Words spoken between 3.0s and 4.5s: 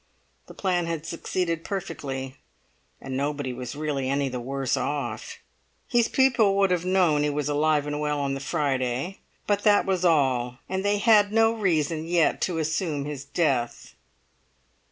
nobody was really any the